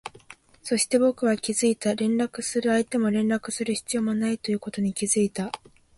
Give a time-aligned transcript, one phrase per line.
[0.63, 5.51] そして、僕は気づいた、連絡する相手も連絡する必要もないことに気づいた